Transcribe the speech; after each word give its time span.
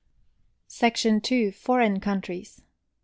Section 0.67 1.21
II. 1.29 1.51
FOREIGN 1.51 1.99
COUNTRIES. 1.99 2.63